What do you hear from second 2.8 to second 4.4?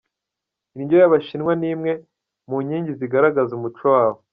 zigaragaza umuco wabo.